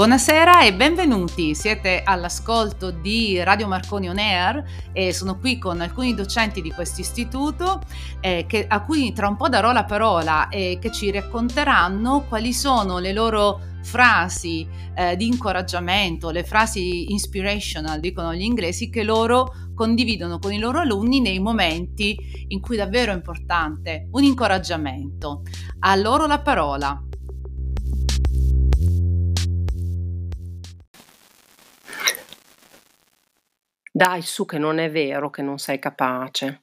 [0.00, 6.14] Buonasera e benvenuti, siete all'ascolto di Radio Marconi On Air e sono qui con alcuni
[6.14, 7.82] docenti di questo istituto
[8.20, 12.98] eh, a cui tra un po' darò la parola e che ci racconteranno quali sono
[12.98, 20.38] le loro frasi eh, di incoraggiamento, le frasi inspirational, dicono gli inglesi, che loro condividono
[20.38, 25.42] con i loro alunni nei momenti in cui davvero è importante un incoraggiamento.
[25.80, 27.04] A loro la parola.
[34.00, 36.62] Dai su che non è vero che non sei capace.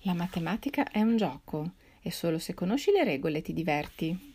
[0.00, 1.72] La matematica è un gioco
[2.02, 4.32] e solo se conosci le regole ti diverti.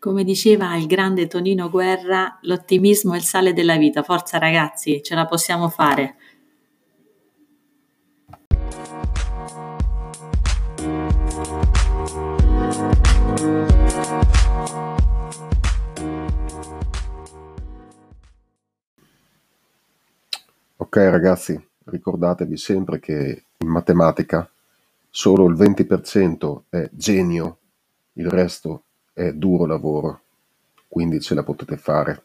[0.00, 4.04] Come diceva il grande Tonino Guerra, l'ottimismo è il sale della vita.
[4.04, 6.14] Forza ragazzi, ce la possiamo fare.
[20.76, 24.48] Ok ragazzi, ricordatevi sempre che in matematica
[25.10, 27.58] solo il 20% è genio,
[28.12, 28.87] il resto è
[29.34, 30.20] duro lavoro,
[30.88, 32.22] quindi ce la potete fare.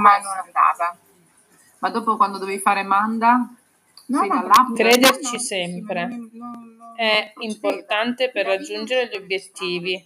[0.00, 0.96] ma non andava.
[1.80, 3.54] Ma dopo quando dovevi fare manda,
[4.06, 6.08] No, no, crederci sempre
[6.96, 10.04] è importante per raggiungere gli obiettivi.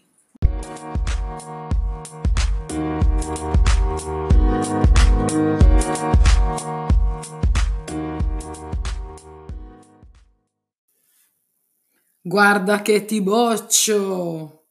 [12.27, 14.62] Guarda che ti boccio!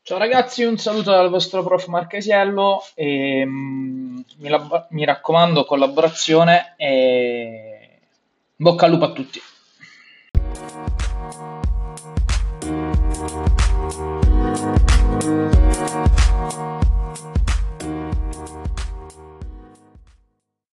[0.00, 6.72] Ciao ragazzi, un saluto dal vostro prof Marchesiello e mm, mi, lab- mi, raccomando collaborazione
[6.78, 7.98] e
[8.56, 9.40] bocca al lupo a tutti.